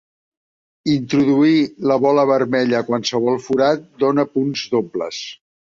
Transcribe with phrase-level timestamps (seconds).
[0.93, 1.59] Introduir
[1.91, 5.27] la bola vermella a qualsevol forat dona punts dobles.